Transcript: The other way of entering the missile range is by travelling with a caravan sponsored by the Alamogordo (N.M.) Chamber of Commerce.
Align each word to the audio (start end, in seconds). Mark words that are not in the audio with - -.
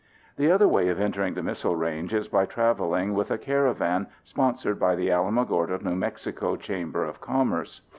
The 0.35 0.49
other 0.51 0.67
way 0.67 0.89
of 0.89 0.99
entering 0.99 1.35
the 1.35 1.43
missile 1.43 1.75
range 1.75 2.11
is 2.11 2.27
by 2.27 2.47
travelling 2.47 3.13
with 3.13 3.29
a 3.29 3.37
caravan 3.37 4.07
sponsored 4.23 4.79
by 4.79 4.95
the 4.95 5.09
Alamogordo 5.09 5.79
(N.M.) 5.79 6.57
Chamber 6.57 7.05
of 7.05 7.21
Commerce. 7.21 7.81